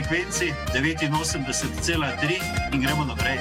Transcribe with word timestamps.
frekvenci 0.00 0.52
89,3 0.72 2.40
in 2.72 2.80
gremo 2.80 3.04
naprej. 3.04 3.36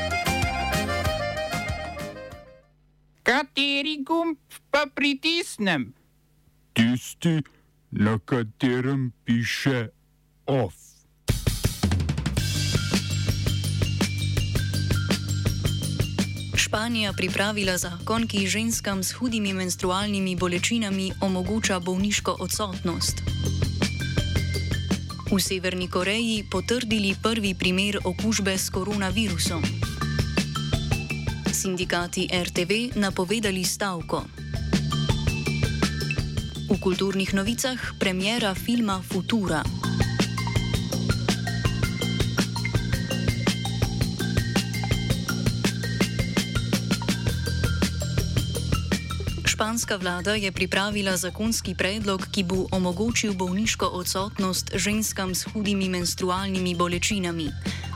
Kateri 3.23 4.03
gumb 4.03 4.37
pa 4.71 4.85
pritisnem? 4.95 5.93
Tisti, 6.73 7.41
na 7.91 8.19
katerem 8.19 9.11
piše 9.23 9.87
OF. 10.45 10.75
Španija 16.55 17.13
pripravila 17.13 17.77
zakon, 17.77 18.27
ki 18.27 18.47
ženskam 18.47 19.03
s 19.03 19.11
hudimi 19.11 19.53
menstrualnimi 19.53 20.35
bolečinami 20.35 21.11
omogoča 21.21 21.79
bolniško 21.79 22.35
odsotnost. 22.39 23.28
V 25.29 25.37
Severni 25.37 25.85
Koreji 25.85 26.41
potrdili 26.49 27.13
prvi 27.13 27.53
primer 27.53 28.01
okužbe 28.01 28.57
s 28.57 28.73
koronavirusom. 28.73 29.61
Sindikati 31.53 32.25
RTV 32.33 32.97
napovedali 32.97 33.61
stavko. 33.61 34.25
V 36.69 36.73
kulturnih 36.81 37.33
novicah 37.33 37.77
premjera 38.01 38.57
filma 38.57 38.97
Futura. 39.05 39.78
Španska 49.59 49.95
vlada 49.99 50.39
je 50.39 50.51
pripravila 50.51 51.17
zakonski 51.17 51.75
predlog, 51.75 52.23
ki 52.31 52.43
bo 52.43 52.67
omogočil 52.71 53.33
bolniško 53.33 53.87
odsotnost 53.91 54.71
ženskam 54.75 55.35
s 55.35 55.43
hudimi 55.51 55.89
menstrualnimi 55.89 56.75
bolečinami. 56.75 57.49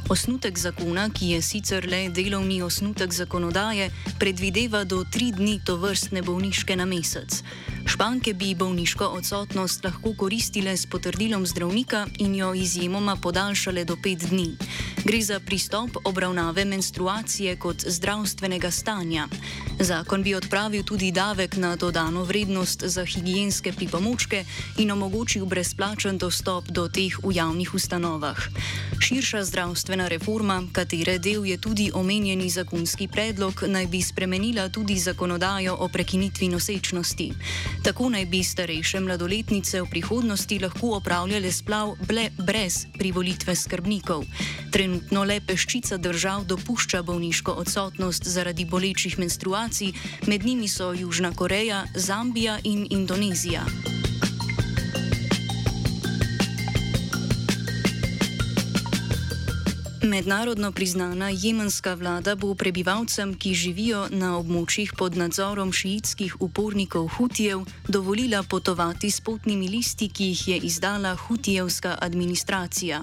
Osnutek 0.09 0.59
zakona, 0.59 1.07
ki 1.09 1.29
je 1.29 1.41
sicer 1.41 1.87
le 1.87 2.09
delovni 2.09 2.59
osnutek 2.61 3.13
zakonodaje, 3.13 3.87
predvideva 4.19 4.83
do 4.83 5.05
tri 5.07 5.31
dni 5.31 5.61
to 5.65 5.79
vrstne 5.79 6.21
bolniške 6.21 6.75
na 6.75 6.85
mesec. 6.85 7.39
Španke 7.85 8.33
bi 8.33 8.55
bolniško 8.55 9.05
odsotnost 9.05 9.83
lahko 9.83 10.13
koristile 10.17 10.77
s 10.77 10.85
potrdilom 10.85 11.45
zdravnika 11.45 12.07
in 12.17 12.35
jo 12.35 12.53
izjemoma 12.53 13.15
podaljšale 13.15 13.85
do 13.85 13.97
pet 14.03 14.19
dni. 14.29 14.55
Gre 15.05 15.21
za 15.21 15.39
pristop 15.39 15.89
obravnave 16.03 16.65
menstruacije 16.65 17.55
kot 17.55 17.83
zdravstvenega 17.87 18.71
stanja. 18.71 19.27
Zakon 19.79 20.23
bi 20.23 20.35
odpravil 20.35 20.83
tudi 20.83 21.11
davek 21.11 21.57
na 21.57 21.75
dodano 21.75 22.23
vrednost 22.23 22.83
za 22.85 23.05
higijenske 23.05 23.73
pripomočke 23.73 24.45
in 24.77 24.91
omogočil 24.91 25.45
brezplačen 25.45 26.17
dostop 26.17 26.65
do 26.67 26.87
teh 26.87 27.19
v 27.23 27.35
javnih 27.35 27.73
ustanovah. 27.73 28.37
Širša 28.99 29.43
zdravstvena 29.43 30.07
reforma, 30.07 30.63
katere 30.71 31.17
del 31.19 31.45
je 31.45 31.57
tudi 31.57 31.91
omenjeni 31.93 32.49
zakonski 32.49 33.07
predlog, 33.07 33.63
naj 33.67 33.87
bi 33.87 34.01
spremenila 34.01 34.69
tudi 34.69 34.99
zakonodajo 34.99 35.75
o 35.79 35.87
prekinitvi 35.87 36.47
nosečnosti. 36.47 37.31
Tako 37.83 38.09
naj 38.09 38.25
bi 38.25 38.43
starejše 38.43 38.99
mladoletnice 38.99 39.81
v 39.81 39.89
prihodnosti 39.91 40.59
lahko 40.59 40.93
opravljale 40.95 41.51
splav 41.51 41.95
ble, 42.07 42.29
brez 42.37 42.85
privolitve 42.95 43.55
skrbnikov. 43.55 44.23
Trenutno 44.71 45.23
le 45.27 45.41
peščica 45.43 45.97
držav 45.97 46.45
dopušča 46.47 47.01
bolniško 47.03 47.51
odsotnost 47.51 48.23
zaradi 48.23 48.65
bolečih 48.65 49.19
menstruacij, 49.19 49.91
med 50.27 50.45
njimi 50.45 50.67
so 50.67 50.93
Južna 50.93 51.33
Koreja, 51.35 51.83
Zambija 51.95 52.59
in 52.63 52.87
Indonezija. 52.89 53.67
Mednarodno 60.03 60.71
priznana 60.71 61.29
jemenska 61.29 61.93
vlada 61.93 62.35
bo 62.35 62.55
prebivalcem, 62.55 63.33
ki 63.39 63.53
živijo 63.55 64.01
na 64.11 64.33
območjih 64.35 64.91
pod 64.99 65.15
nadzorom 65.15 65.71
šiitskih 65.71 66.41
upornikov 66.43 67.07
Hutijev, 67.15 67.61
dovolila 67.87 68.41
potovati 68.43 69.11
s 69.11 69.21
potnimi 69.21 69.69
listi, 69.69 70.09
ki 70.09 70.25
jih 70.25 70.47
je 70.47 70.57
izdala 70.57 71.15
Hutijevska 71.15 71.95
administracija. 72.01 72.99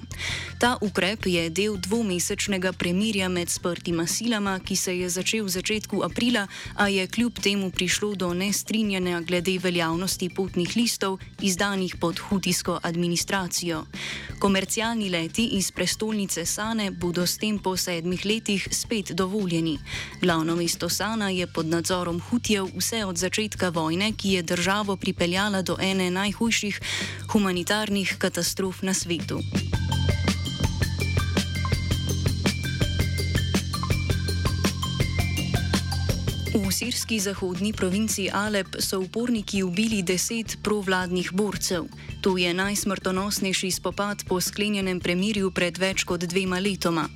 Ta 0.59 0.77
ukrep 0.81 1.25
je 1.25 1.49
del 1.49 1.79
dvomesečnega 1.81 2.71
premirja 2.73 3.29
med 3.29 3.49
sprtima 3.49 4.05
silama, 4.07 4.59
ki 4.59 4.75
se 4.75 4.97
je 4.97 5.09
začel 5.09 5.45
v 5.45 5.55
začetku 5.57 6.03
aprila, 6.05 6.45
a 6.75 6.87
je 6.87 7.07
kljub 7.07 7.41
temu 7.41 7.71
prišlo 7.71 8.13
do 8.15 8.33
nestrinjanja 8.33 9.21
glede 9.21 9.57
veljavnosti 9.57 10.29
potnih 10.29 10.77
listov, 10.77 11.17
izdanih 11.41 11.95
pod 11.95 12.19
hutijsko 12.29 12.79
administracijo. 12.83 13.85
Komercialni 14.39 15.09
leti 15.09 15.45
iz 15.57 15.71
prestolnice 15.71 16.45
Sane 16.45 16.90
bodo 16.91 17.27
s 17.27 17.37
tem 17.37 17.59
po 17.59 17.77
sedmih 17.77 18.25
letih 18.25 18.67
spet 18.71 19.11
dovoljeni. 19.11 19.79
Glavno 20.21 20.55
mesto 20.55 20.89
Sana 20.89 21.29
je 21.29 21.47
pod 21.47 21.65
nadzorom 21.65 22.21
Hutijev 22.29 22.67
vse 22.77 23.05
od 23.05 23.17
začetka 23.17 23.69
vojne, 23.69 24.11
ki 24.11 24.29
je 24.29 24.41
državo 24.43 24.97
pripeljala 24.97 25.61
do 25.61 25.77
ene 25.81 26.11
najhujših 26.11 26.81
humanitarnih 27.31 28.15
katastrof 28.19 28.81
na 28.81 28.93
svetu. 28.93 29.39
V 36.71 36.87
sirski 36.87 37.19
zahodni 37.19 37.73
provinci 37.75 38.31
Alep 38.31 38.79
so 38.79 39.03
uporniki 39.03 39.59
ubili 39.63 39.99
deset 39.99 40.55
provladnih 40.63 41.33
borcev. 41.35 41.91
To 42.23 42.37
je 42.37 42.53
najsmrtonosnejši 42.53 43.71
spopad 43.71 44.23
po 44.23 44.39
sklenjenem 44.41 45.03
premirju 45.03 45.51
pred 45.51 45.75
več 45.75 46.05
kot 46.07 46.23
dvema 46.23 46.63
letoma. 46.63 47.09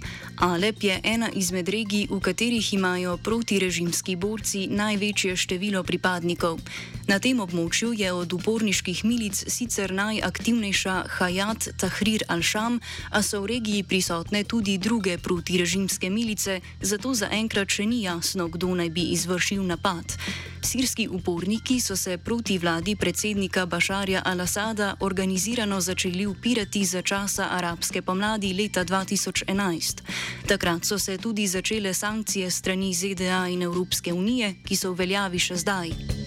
Alep 0.44 0.84
je 0.84 1.00
ena 1.04 1.30
izmed 1.32 1.70
regij, 1.70 2.12
v 2.12 2.20
katerih 2.20 2.74
imajo 2.74 3.16
protirežimski 3.18 4.16
borci 4.20 4.68
največje 4.68 5.38
število 5.40 5.84
pripadnikov. 5.88 6.60
Na 7.08 7.22
tem 7.22 7.40
območju 7.40 7.94
je 7.94 8.12
od 8.12 8.34
uporniških 8.34 9.06
milic 9.06 9.38
sicer 9.48 9.94
najaktivnejša 9.94 10.96
Hayat 11.16 11.70
Tahrir 11.80 12.26
al-Sham, 12.28 12.82
a 13.14 13.22
so 13.24 13.40
v 13.46 13.56
regiji 13.56 13.88
prisotne 13.88 14.44
tudi 14.44 14.76
druge 14.82 15.16
protirežimske 15.18 16.10
milice, 16.10 16.60
zato 16.82 17.14
zaenkrat 17.14 17.70
še 17.70 17.86
ni 17.86 18.04
jasno, 18.04 18.50
kdo 18.50 18.74
naj 18.76 18.90
bi 18.90 19.14
izvršil 19.14 19.45
napad. 19.54 20.18
Sirski 20.62 21.08
uporniki 21.08 21.80
so 21.80 21.96
se 21.96 22.18
proti 22.18 22.58
vladi 22.58 22.96
predsednika 22.96 23.66
Bašarja 23.66 24.22
al-Assada 24.26 24.96
organizirano 25.00 25.82
začeli 25.82 26.26
upirati 26.26 26.86
za 26.86 27.02
časa 27.02 27.48
arabske 27.52 28.02
pomladi 28.02 28.54
leta 28.54 28.86
2011. 28.86 30.02
Takrat 30.48 30.86
so 30.86 31.00
se 31.00 31.18
tudi 31.18 31.48
začele 31.48 31.94
sankcije 31.94 32.52
strani 32.52 32.94
ZDA 32.94 33.48
in 33.48 33.62
Evropske 33.62 34.14
unije, 34.14 34.56
ki 34.66 34.76
so 34.76 34.92
v 34.92 34.98
veljavi 34.98 35.40
še 35.40 35.56
zdaj. 35.56 36.25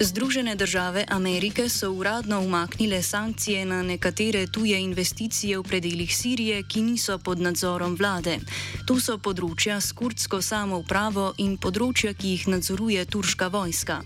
Združene 0.00 0.54
države 0.54 1.04
Amerike 1.08 1.68
so 1.68 1.90
uradno 1.90 2.40
umaknile 2.40 3.02
sankcije 3.02 3.64
na 3.66 3.82
nekatere 3.82 4.46
tuje 4.46 4.80
investicije 4.80 5.58
v 5.58 5.62
predeljih 5.62 6.16
Sirije, 6.16 6.62
ki 6.62 6.82
niso 6.82 7.18
pod 7.18 7.40
nadzorom 7.40 7.96
vlade. 7.98 8.38
To 8.86 9.00
so 9.00 9.18
področja 9.18 9.80
s 9.80 9.90
kurdsko 9.92 10.38
samoupravo 10.38 11.32
in 11.42 11.56
področja, 11.58 12.14
ki 12.14 12.30
jih 12.30 12.46
nadzoruje 12.54 13.04
turška 13.10 13.48
vojska. 13.48 13.98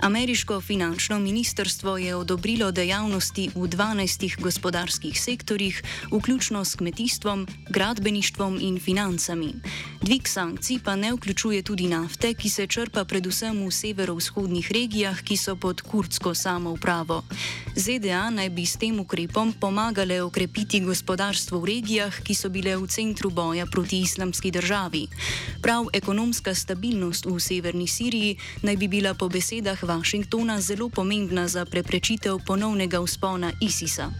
Ameriško 0.00 0.60
finančno 0.60 1.18
ministrstvo 1.20 1.98
je 2.00 2.16
odobrilo 2.16 2.70
dejavnosti 2.72 3.50
v 3.54 3.68
12 3.68 4.40
gospodarskih 4.40 5.20
sektorjih, 5.20 5.82
vključno 6.08 6.64
s 6.64 6.80
kmetijstvom, 6.80 7.46
gradbeništvom 7.68 8.56
in 8.60 8.80
financami. 8.80 9.52
Dvig 10.04 10.28
sankcij 10.28 10.78
pa 10.84 10.96
ne 10.96 11.12
vključuje 11.12 11.62
tudi 11.62 11.88
nafte, 11.88 12.34
ki 12.34 12.48
se 12.48 12.66
črpa 12.66 13.04
predvsem 13.04 13.56
v 13.56 13.70
severovzhodnih 13.72 14.68
regijah, 14.72 15.22
ki 15.24 15.36
so 15.36 15.56
pod 15.56 15.80
kurdsko 15.80 16.34
samoupravo. 16.34 17.22
ZDA 17.76 18.28
naj 18.30 18.50
bi 18.50 18.66
s 18.66 18.76
tem 18.76 19.00
ukrepom 19.00 19.52
pomagale 19.56 20.20
okrepiti 20.22 20.80
gospodarstvo 20.84 21.60
v 21.60 21.64
regijah, 21.64 22.20
ki 22.20 22.34
so 22.34 22.52
bile 22.52 22.76
v 22.76 22.84
centru 22.84 23.30
boja 23.30 23.64
proti 23.66 24.04
islamski 24.04 24.50
državi. 24.50 25.08
Prav 25.64 25.88
ekonomska 25.92 26.54
stabilnost 26.54 27.24
v 27.24 27.40
severni 27.40 27.88
Siriji 27.88 28.36
naj 28.62 28.76
bi 28.76 28.88
bila 28.88 29.14
po 29.14 29.32
besedah 29.32 29.80
Washingtona 29.80 30.60
zelo 30.60 30.92
pomembna 30.92 31.48
za 31.48 31.64
preprečitev 31.64 32.44
ponovnega 32.44 33.00
vzpona 33.00 33.56
ISIS-a. 33.60 34.12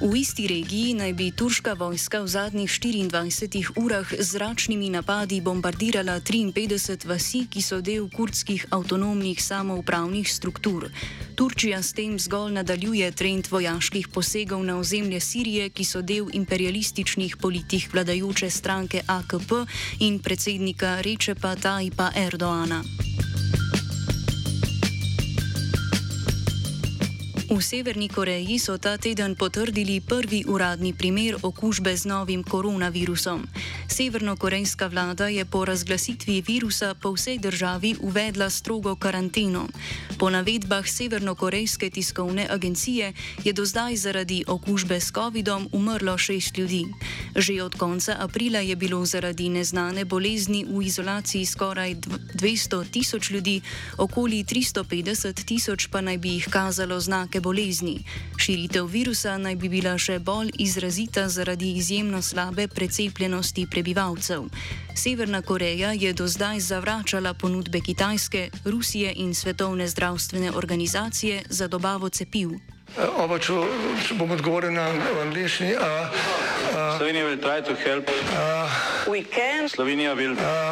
V 0.00 0.12
isti 0.20 0.44
regiji 0.46 0.94
naj 0.94 1.12
bi 1.12 1.30
turška 1.32 1.72
vojska 1.72 2.20
v 2.20 2.28
zadnjih 2.28 2.68
24 2.68 3.80
urah 3.80 4.04
z 4.04 4.28
zračnimi 4.28 4.90
napadi 4.92 5.40
bombardirala 5.40 6.20
53 6.20 7.08
vasi, 7.08 7.46
ki 7.48 7.62
so 7.62 7.80
del 7.80 8.04
kurdskih 8.12 8.66
avtonomnih 8.70 9.40
samoupravnih 9.40 10.28
struktur. 10.28 10.92
Turčija 11.34 11.80
s 11.82 11.96
tem 11.96 12.18
zgolj 12.20 12.52
nadaljuje 12.52 13.08
trend 13.12 13.48
vojaških 13.48 14.08
posegov 14.12 14.60
na 14.64 14.76
ozemlje 14.76 15.20
Sirije, 15.20 15.70
ki 15.72 15.84
so 15.84 16.02
del 16.02 16.28
imperialističnih 16.32 17.36
politik 17.40 17.88
vladajoče 17.92 18.50
stranke 18.50 19.00
AKP 19.00 19.64
in 20.04 20.20
predsednika 20.20 21.00
Rečepa 21.00 21.56
Tajpa 21.56 22.12
Erdoana. 22.16 22.84
V 27.46 27.62
Severni 27.62 28.10
Koreji 28.10 28.58
so 28.58 28.74
ta 28.74 28.98
teden 28.98 29.38
potrdili 29.38 30.02
prvi 30.02 30.42
uradni 30.50 30.90
primer 30.90 31.38
okužbe 31.38 31.94
z 31.94 32.10
novim 32.10 32.42
koronavirusom. 32.42 33.46
Severnokorejska 33.86 34.90
vlada 34.90 35.30
je 35.30 35.44
po 35.46 35.62
razglasitvi 35.64 36.42
virusa 36.42 36.98
po 36.98 37.14
vsej 37.14 37.38
državi 37.38 38.02
uvedla 38.02 38.50
strogo 38.50 38.98
karanteno. 38.98 39.70
Po 40.18 40.26
navedbah 40.26 40.82
Severnokorejske 40.82 41.90
tiskovne 41.90 42.50
agencije 42.50 43.14
je 43.44 43.52
do 43.52 43.62
zdaj 43.62 43.96
zaradi 43.96 44.42
okužbe 44.46 45.00
s 45.00 45.14
COVID-om 45.14 45.68
umrlo 45.72 46.18
šest 46.18 46.58
ljudi. 46.58 46.82
Že 47.36 47.62
od 47.62 47.74
konca 47.78 48.16
aprila 48.18 48.58
je 48.58 48.76
bilo 48.76 49.06
zaradi 49.06 49.48
neznane 49.48 50.04
bolezni 50.04 50.66
v 50.66 50.82
izolaciji 50.82 51.46
skoraj 51.46 51.94
200 52.34 52.90
tisoč 52.90 53.30
ljudi, 53.30 53.60
okoli 53.98 54.44
350 54.44 55.44
tisoč 55.46 55.86
pa 55.86 56.00
naj 56.00 56.18
bi 56.18 56.28
jih 56.28 56.48
kazalo 56.50 57.00
znake 57.00 57.35
take 57.36 57.40
bolezni. 57.40 58.04
Širitev 58.38 58.86
virusa 58.86 59.38
naj 59.38 59.56
bi 59.56 59.68
bila 59.68 59.98
še 59.98 60.18
bolj 60.18 60.50
izrazita 60.58 61.28
zaradi 61.28 61.72
izjemno 61.76 62.22
slabe 62.22 62.68
precepljenosti 62.68 63.66
prebivalcev. 63.70 64.48
Severna 64.94 65.42
Koreja 65.42 65.92
je 65.92 66.12
do 66.12 66.26
zdaj 66.26 66.60
zavračala 66.60 67.34
ponudbe 67.34 67.80
Kitajske, 67.80 68.50
Rusije 68.64 69.12
in 69.16 69.34
Svetovne 69.34 69.88
zdravstvene 69.88 70.52
organizacije 70.52 71.42
za 71.48 71.68
dobavo 71.68 72.08
cepiv. 72.08 72.56
Oba, 73.18 73.38
če, 73.38 73.52
če 74.08 74.14
bom 74.14 74.30
odgovoril 74.30 74.72
na 74.72 74.88
angliški. 75.22 75.74
Slovenija 76.98 77.24
bo 77.24 77.42
poskušala 77.42 78.02
pomagati. 78.02 79.68
Slovenija 79.68 80.14
bo 80.14 80.22
naredila 80.22 80.66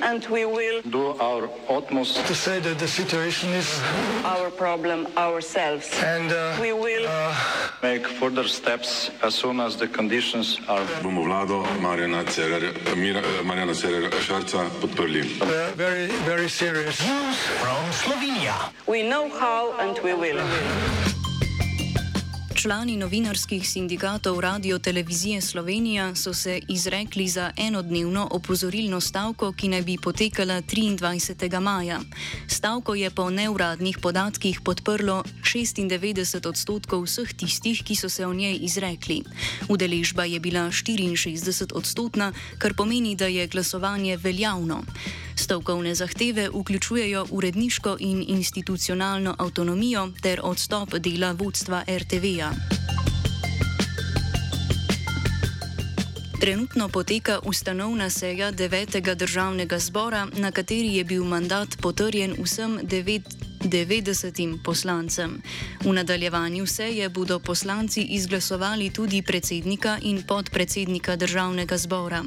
naš 0.00 1.48
utmost, 1.68 2.16
da 2.16 2.22
bo 2.22 2.34
rekla, 2.46 2.74
da 2.74 2.84
je 2.84 2.88
situacija 2.88 3.50
naš 3.52 4.50
problem, 4.58 5.06
sami. 5.40 5.80
In 6.18 6.28
da 6.28 6.54
bomo 6.58 6.86
naredili 6.86 7.08
nadaljnje 7.82 8.04
korake, 8.18 9.10
as 9.22 9.34
soon 9.34 9.60
as 9.60 9.76
the 9.76 9.86
conditions 9.96 10.58
are. 10.68 10.84
Bomo 11.02 11.22
vlado 11.22 11.64
Marjana 11.80 12.24
Cererja 13.74 14.10
Šarca 14.26 14.64
podprli. 14.80 15.24
Zelo, 15.76 16.48
zelo 16.48 16.72
resno. 16.72 17.32
Slovenija. 18.04 18.54
Vemo, 18.86 19.30
kako 19.38 19.74
in 19.82 19.94
bomo. 20.02 21.09
Člani 22.60 22.96
novinarskih 23.00 23.64
sindikatov 23.64 24.40
Radio 24.40 24.78
Televizije 24.78 25.40
Slovenija 25.40 26.14
so 26.14 26.34
se 26.34 26.60
izrekli 26.68 27.28
za 27.28 27.50
enodnevno 27.56 28.28
opozorilno 28.30 29.00
stavko, 29.00 29.52
ki 29.52 29.68
naj 29.68 29.82
bi 29.82 29.96
potekala 30.02 30.60
23. 30.62 31.60
maja. 31.60 32.00
Stavko 32.48 32.94
je 32.94 33.10
po 33.10 33.30
neuradnih 33.30 33.98
podatkih 34.02 34.60
podprlo 34.60 35.24
96 35.42 36.48
odstotkov 36.48 37.04
vseh 37.08 37.32
tistih, 37.32 37.80
ki 37.84 37.96
so 37.96 38.08
se 38.08 38.26
o 38.26 38.34
njej 38.34 38.58
izrekli. 38.60 39.22
Udeležba 39.68 40.24
je 40.24 40.40
bila 40.40 40.68
64 40.68 41.72
odstotna, 41.74 42.32
kar 42.58 42.74
pomeni, 42.74 43.16
da 43.16 43.26
je 43.26 43.46
glasovanje 43.46 44.16
veljavno. 44.16 44.84
Stavkovne 45.36 45.94
zahteve 45.94 46.48
vključujejo 46.54 47.26
uredniško 47.30 47.96
in 48.00 48.24
institucionalno 48.28 49.34
avtonomijo 49.38 50.08
ter 50.22 50.40
odstop 50.42 50.94
dela 50.94 51.32
vodstva 51.32 51.84
RTV-ja. 51.88 52.52
Trenutno 56.40 56.88
poteka 56.88 57.38
ustanovna 57.44 58.10
seja 58.10 58.52
9. 58.52 59.14
državnega 59.14 59.78
zbora, 59.78 60.26
na 60.36 60.50
kateri 60.50 60.96
je 60.96 61.04
bil 61.04 61.24
mandat 61.24 61.68
potrjen 61.80 62.34
vsem 62.42 62.78
90 62.84 64.58
poslancem. 64.64 65.42
V 65.84 65.92
nadaljevanju 65.92 66.66
seje 66.66 67.08
bodo 67.08 67.38
poslanci 67.38 68.02
izglasovali 68.02 68.90
tudi 68.90 69.22
predsednika 69.22 69.98
in 70.02 70.22
podpredsednika 70.22 71.16
državnega 71.16 71.76
zbora. 71.76 72.24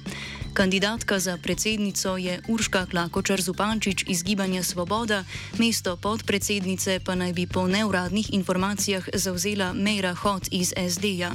Kandidatka 0.54 1.20
za 1.20 1.38
predsednico 1.38 2.18
je 2.18 2.42
Urška 2.48 2.86
Klakočar 2.86 3.42
Zupančič 3.42 4.06
iz 4.08 4.24
Gibanja 4.24 4.64
Svoboda, 4.64 5.24
mesto 5.58 5.98
podpredsednice 5.98 7.00
pa 7.00 7.16
naj 7.16 7.34
bi 7.34 7.48
po 7.48 7.68
neuradnih 7.68 8.34
informacijah 8.34 9.10
zauzela 9.14 9.74
Meira 9.74 10.14
Hot 10.14 10.48
iz 10.52 10.74
SD-ja. 10.90 11.32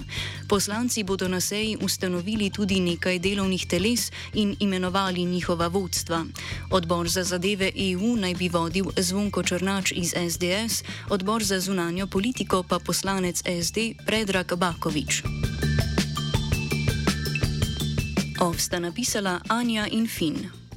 Poslanci 0.49 1.03
bodo 1.03 1.29
na 1.29 1.41
seji 1.41 1.77
ustanovili 1.81 2.51
tudi 2.51 2.81
nekaj 2.81 3.19
delovnih 3.19 3.67
teles 3.67 4.13
in 4.35 4.57
imenovali 4.61 5.25
njihova 5.25 5.67
vodstva. 5.67 6.25
Odbor 6.71 7.09
za 7.09 7.25
zadeve 7.25 7.73
EU 7.75 8.17
naj 8.17 8.35
bi 8.35 8.49
vodil 8.49 8.85
Zvonko 8.97 9.43
Črnač 9.43 9.93
iz 9.93 10.15
SDS, 10.15 10.85
odbor 11.09 11.45
za 11.45 11.61
zunanjo 11.61 12.07
politiko 12.07 12.63
pa 12.63 12.79
poslanec 12.79 13.43
SD 13.43 13.99
Predrag 14.07 14.55
Bakovič. 14.55 15.23
Ovsta 18.41 18.79
napisala 18.79 19.43
Anja 19.49 19.87
in 19.91 20.07
Finn. 20.07 20.68